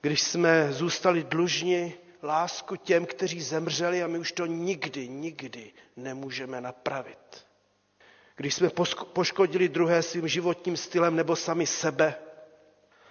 [0.00, 6.60] když jsme zůstali dlužni lásku těm, kteří zemřeli a my už to nikdy, nikdy nemůžeme
[6.60, 7.46] napravit.
[8.36, 8.70] Když jsme
[9.12, 12.14] poškodili druhé svým životním stylem nebo sami sebe,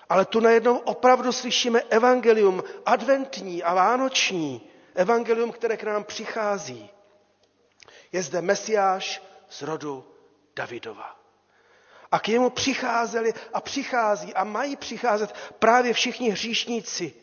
[0.09, 6.89] ale tu najednou opravdu slyšíme evangelium adventní a vánoční, evangelium, které k nám přichází.
[8.11, 10.05] Je zde Mesiáš z rodu
[10.55, 11.22] Davidova.
[12.13, 17.13] A k němu přicházeli a přichází a mají přicházet právě všichni hříšníci.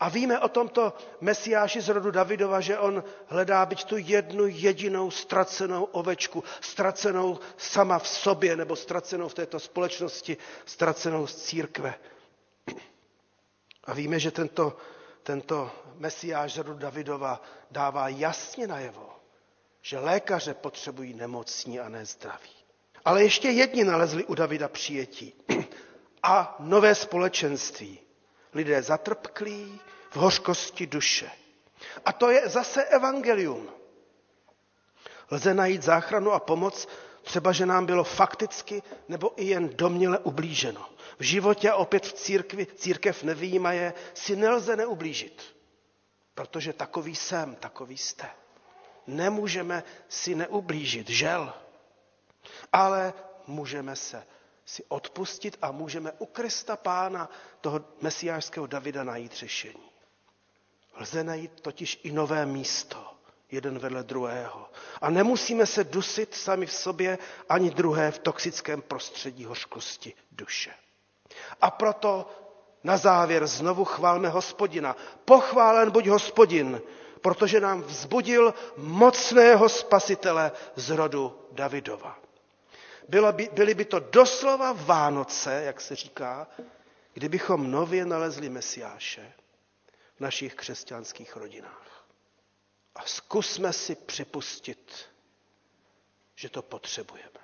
[0.00, 5.10] A víme o tomto Mesiáši z rodu Davidova, že on hledá být tu jednu jedinou
[5.10, 11.94] ztracenou ovečku, ztracenou sama v sobě nebo ztracenou v této společnosti, ztracenou z církve.
[13.84, 14.76] A víme, že tento,
[15.22, 19.10] tento Mesiáš z rodu Davidova dává jasně najevo,
[19.82, 22.57] že lékaře potřebují nemocní a ne zdraví.
[23.08, 25.34] Ale ještě jedni nalezli u Davida přijetí
[26.22, 27.98] a nové společenství.
[28.54, 29.80] Lidé zatrpklí
[30.10, 31.30] v hořkosti duše.
[32.04, 33.68] A to je zase evangelium.
[35.30, 36.88] Lze najít záchranu a pomoc,
[37.22, 40.88] třeba že nám bylo fakticky nebo i jen domněle ublíženo.
[41.18, 45.42] V životě a opět v církvi, církev nevýjímaje, si nelze neublížit.
[46.34, 48.28] Protože takový jsem, takový jste.
[49.06, 51.54] Nemůžeme si neublížit, žel.
[52.72, 53.14] Ale
[53.46, 54.26] můžeme se
[54.68, 57.28] si odpustit a můžeme u Krista Pána,
[57.60, 59.90] toho mesiářského Davida, najít řešení.
[60.96, 63.06] Lze najít totiž i nové místo,
[63.50, 64.70] jeden vedle druhého.
[65.00, 70.74] A nemusíme se dusit sami v sobě ani druhé v toxickém prostředí hořkosti duše.
[71.60, 72.30] A proto
[72.84, 74.96] na závěr znovu chválme hospodina.
[75.24, 76.80] Pochválen buď hospodin,
[77.20, 82.27] protože nám vzbudil mocného spasitele z rodu Davidova.
[83.08, 86.46] Bylo by, byly by to doslova Vánoce, jak se říká,
[87.12, 89.32] kdybychom nově nalezli Mesiáše
[90.16, 92.06] v našich křesťanských rodinách.
[92.94, 94.92] A zkusme si připustit,
[96.34, 97.40] že to potřebujeme.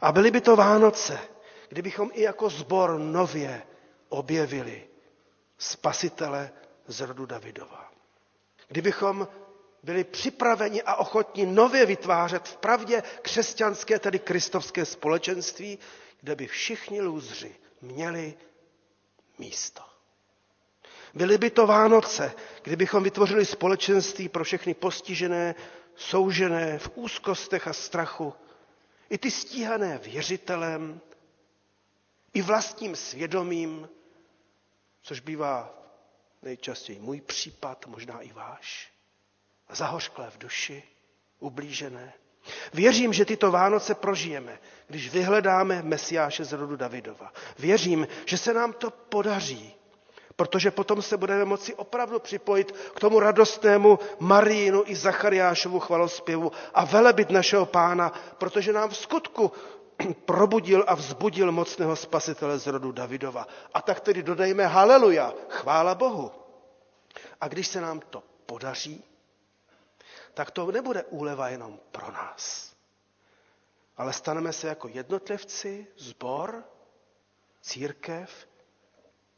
[0.00, 1.18] A byly by to Vánoce,
[1.68, 3.62] kdybychom i jako zbor nově
[4.08, 4.88] objevili
[5.58, 6.52] spasitele
[6.86, 7.92] z rodu Davidova.
[8.68, 9.28] Kdybychom
[9.82, 15.78] byli připraveni a ochotni nově vytvářet v pravdě křesťanské, tedy kristovské společenství,
[16.20, 18.34] kde by všichni lůzři měli
[19.38, 19.82] místo.
[21.14, 25.54] Byly by to Vánoce, kdybychom vytvořili společenství pro všechny postižené,
[25.96, 28.34] soužené v úzkostech a strachu,
[29.10, 31.00] i ty stíhané věřitelem,
[32.34, 33.88] i vlastním svědomím,
[35.02, 35.74] což bývá
[36.42, 38.92] nejčastěji můj případ, možná i váš,
[39.72, 40.82] zahořklé v duši,
[41.40, 42.12] ublížené.
[42.74, 47.32] Věřím, že tyto Vánoce prožijeme, když vyhledáme Mesiáše z rodu Davidova.
[47.58, 49.74] Věřím, že se nám to podaří,
[50.36, 56.84] protože potom se budeme moci opravdu připojit k tomu radostnému Marínu i Zachariášovu chvalospěvu a
[56.84, 59.52] velebit našeho pána, protože nám v skutku
[60.24, 63.46] probudil a vzbudil mocného spasitele z rodu Davidova.
[63.74, 66.30] A tak tedy dodejme haleluja, chvála Bohu.
[67.40, 69.04] A když se nám to podaří,
[70.38, 72.72] tak to nebude úleva jenom pro nás.
[73.96, 76.64] Ale staneme se jako jednotlivci, zbor,
[77.60, 78.48] církev,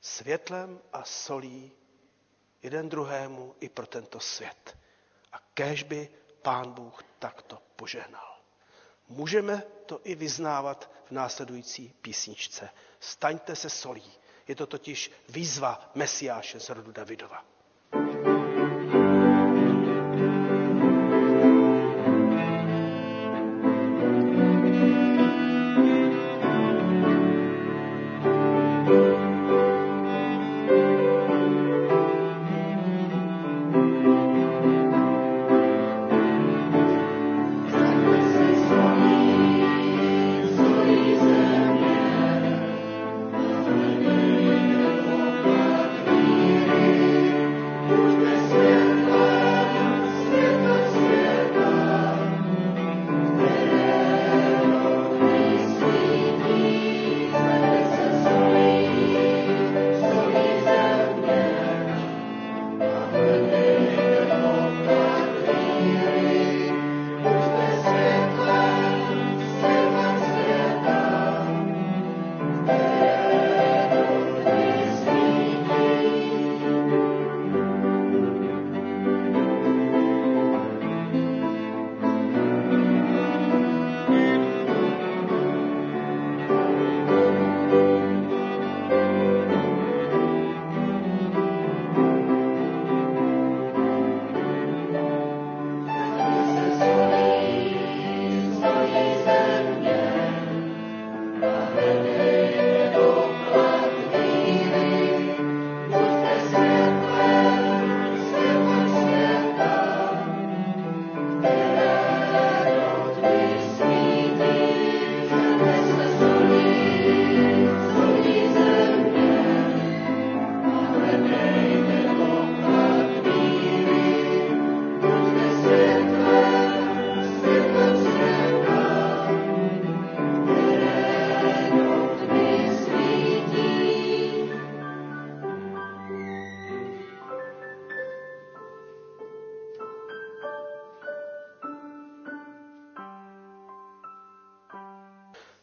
[0.01, 1.73] světlem a solí
[2.63, 4.79] jeden druhému i pro tento svět.
[5.33, 6.09] A kéž by
[6.43, 8.37] Pán Bůh takto požehnal.
[9.09, 12.71] Můžeme to i vyznávat v následující písničce.
[13.01, 14.13] Staňte se solí.
[14.49, 17.45] Je to totiž výzva Mesiáše z rodu Davidova.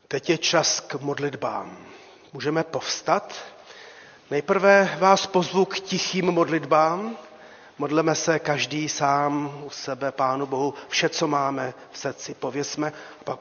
[0.08, 1.78] Teď je čas k modlitbám.
[2.34, 3.36] Můžeme povstat.
[4.32, 7.18] Nejprve vás pozvu k tichým modlitbám.
[7.78, 12.94] Modleme se každý sám u sebe, Pánu Bohu, vše, co máme v srdci, pověsme.
[13.24, 13.40] Pak,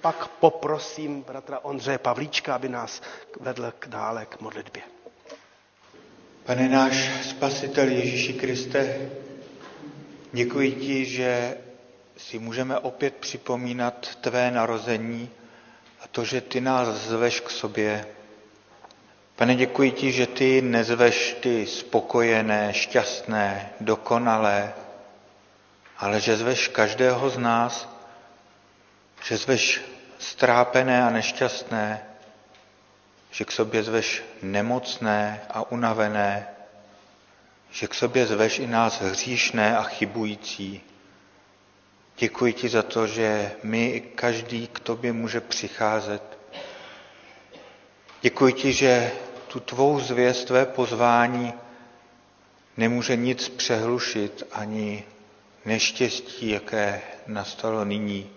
[0.00, 3.02] pak poprosím bratra Ondřeje Pavlíčka, aby nás
[3.40, 4.82] vedl k dále k modlitbě.
[6.44, 9.10] Pane náš Spasitel Ježíši Kriste,
[10.32, 11.56] děkuji ti, že
[12.16, 15.30] si můžeme opět připomínat tvé narození,
[16.06, 18.06] a to, že ty nás zveš k sobě.
[19.36, 24.74] Pane, děkuji ti, že ty nezveš ty spokojené, šťastné, dokonalé,
[25.98, 27.88] ale že zveš každého z nás,
[29.22, 29.82] že zveš
[30.18, 32.06] strápené a nešťastné,
[33.30, 36.46] že k sobě zveš nemocné a unavené,
[37.70, 40.82] že k sobě zveš i nás hříšné a chybující.
[42.18, 46.22] Děkuji ti za to, že my, každý k tobě může přicházet.
[48.22, 49.12] Děkuji ti, že
[49.48, 51.54] tu tvou zvěst, tvé pozvání
[52.76, 55.04] nemůže nic přehlušit, ani
[55.64, 58.30] neštěstí, jaké nastalo nyní,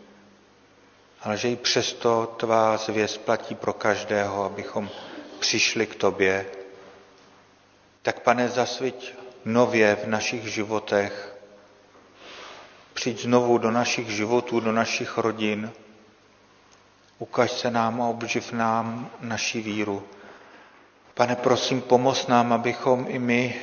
[1.21, 4.89] ale že i přesto tvá zvěst platí pro každého, abychom
[5.39, 6.45] přišli k tobě.
[8.01, 9.13] Tak pane, zasviť
[9.45, 11.28] nově v našich životech,
[12.99, 15.71] Přijď znovu do našich životů, do našich rodin.
[17.19, 20.03] Ukaž se nám a obživ nám naši víru.
[21.13, 23.61] Pane, prosím, pomoz nám, abychom i my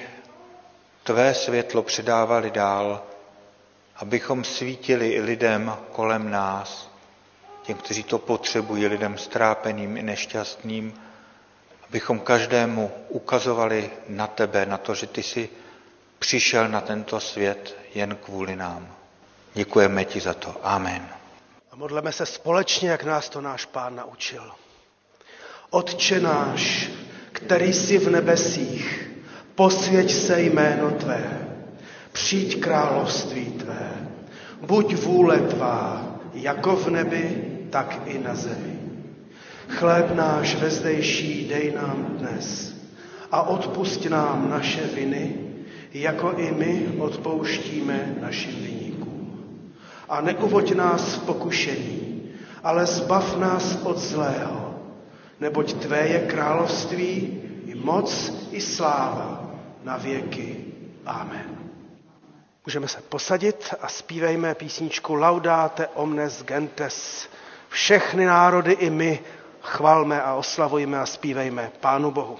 [1.02, 3.02] Tvé světlo předávali dál,
[3.96, 6.90] abychom svítili i lidem kolem nás,
[7.62, 10.94] těm, kteří to potřebují, lidem strápeným i nešťastným,
[11.88, 15.48] abychom každému ukazovali na tebe, na to, že ty jsi
[16.18, 18.96] přišel na tento svět jen kvůli nám.
[19.56, 20.54] Děkujeme ti za to.
[20.62, 21.08] Amen.
[21.72, 24.50] A modleme se společně, jak nás to náš pán naučil.
[25.70, 26.90] Otče náš,
[27.32, 29.10] který jsi v nebesích,
[29.54, 31.48] posvěť se jméno Tvé,
[32.12, 33.90] přijď království Tvé,
[34.60, 38.78] buď vůle Tvá, jako v nebi, tak i na zemi.
[39.68, 42.74] Chléb náš vezdejší dej nám dnes
[43.32, 45.34] a odpust nám naše viny,
[45.92, 48.95] jako i my odpouštíme našim viníkům.
[50.08, 52.30] A neuvoď nás v pokušení,
[52.62, 54.74] ale zbav nás od zlého,
[55.40, 59.50] neboť Tvé je království, i moc, i sláva
[59.84, 60.64] na věky.
[61.06, 61.56] Amen.
[62.66, 67.28] Můžeme se posadit a zpívejme písničku Laudate omnes gentes.
[67.68, 69.20] Všechny národy i my
[69.60, 72.38] chvalme a oslavujme a zpívejme Pánu Bohu.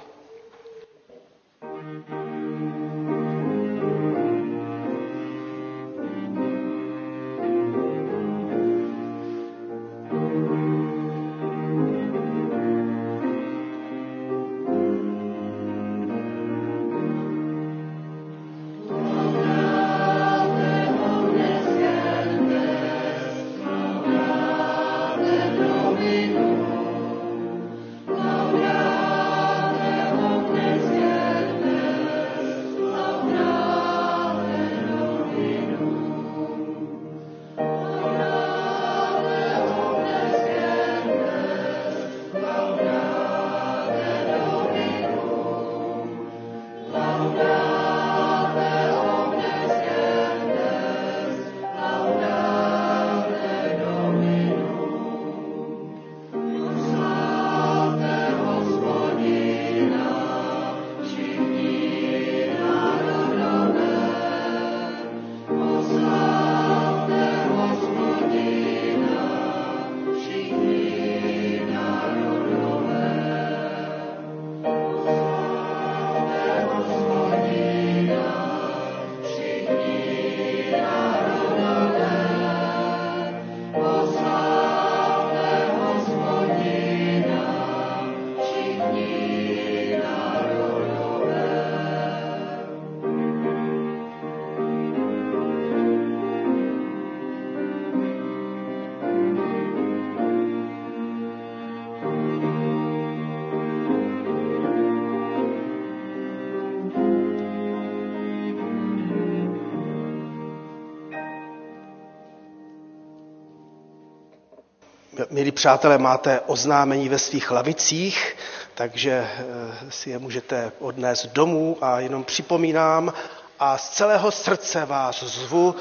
[115.46, 118.36] Milí přátelé, máte oznámení ve svých lavicích,
[118.74, 123.12] takže eh, si je můžete odnést domů a jenom připomínám
[123.58, 125.74] a z celého srdce vás zvu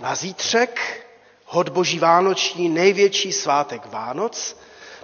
[0.00, 0.80] na zítřek,
[1.44, 4.56] hod Boží Vánoční, největší svátek Vánoc,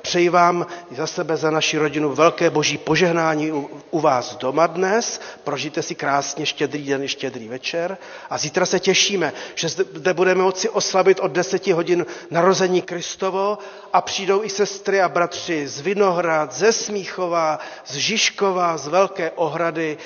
[0.04, 5.20] Přeji vám za sebe, za naši rodinu velké boží požehnání u, u vás doma dnes.
[5.44, 7.96] Prožijte si krásně štědrý den, štědrý večer.
[8.30, 13.58] A zítra se těšíme, že zde budeme moci oslavit od deseti hodin narození Kristovo
[13.92, 19.98] a přijdou i sestry a bratři z Vinohrad, ze Smíchova, z Žižkova, z Velké ohrady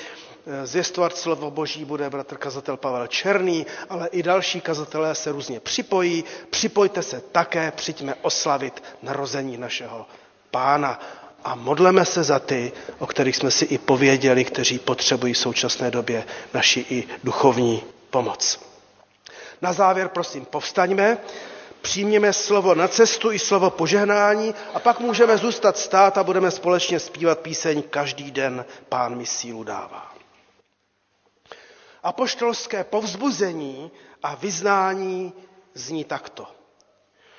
[0.63, 6.23] Zvěstovat slovo Boží bude bratr kazatel Pavel Černý, ale i další kazatelé se různě připojí.
[6.49, 10.05] Připojte se také, přijďme oslavit narození našeho
[10.51, 10.99] pána.
[11.43, 15.91] A modleme se za ty, o kterých jsme si i pověděli, kteří potřebují v současné
[15.91, 16.23] době
[16.53, 18.59] naši i duchovní pomoc.
[19.61, 21.17] Na závěr prosím povstaňme,
[21.81, 26.99] přijměme slovo na cestu i slovo požehnání a pak můžeme zůstat stát a budeme společně
[26.99, 30.08] zpívat píseň Každý den Pán mi sílu dává.
[32.03, 33.91] Apoštolské povzbuzení
[34.23, 35.33] a vyznání
[35.73, 36.47] zní takto.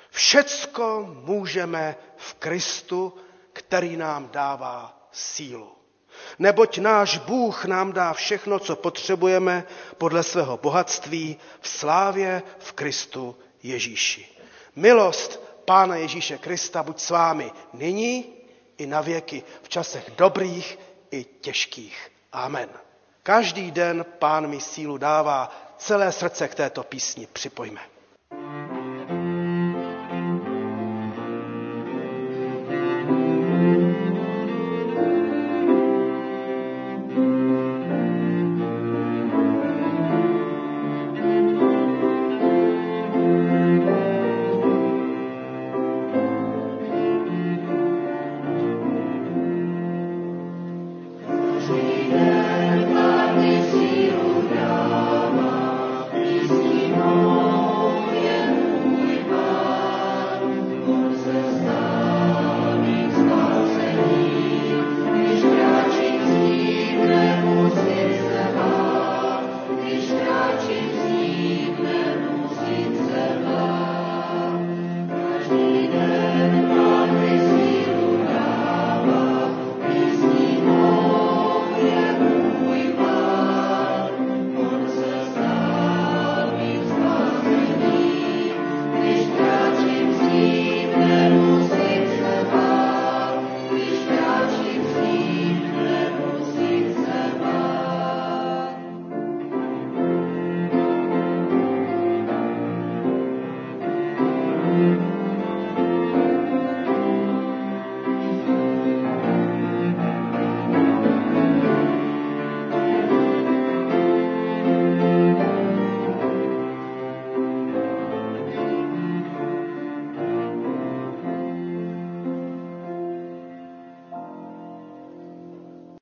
[0.09, 3.13] Všecko můžeme v Kristu,
[3.53, 5.71] který nám dává sílu.
[6.39, 9.63] Neboť náš Bůh nám dá všechno, co potřebujeme
[9.97, 14.27] podle svého bohatství v slávě v Kristu Ježíši.
[14.75, 18.33] Milost Pána Ježíše Krista buď s vámi nyní
[18.77, 20.79] i na věky, v časech dobrých
[21.11, 22.11] i těžkých.
[22.31, 22.69] Amen.
[23.23, 27.90] Každý den pán mi sílu dává, celé srdce k této písni připojme.